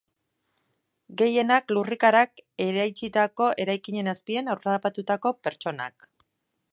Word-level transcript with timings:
Gehienak, 1.21 1.73
lurrikarak 1.77 2.41
eraitsitako 2.65 3.49
eraikinen 3.65 4.09
azpian 4.15 4.49
harrapatutako 4.55 5.35
pertsonak. 5.47 6.09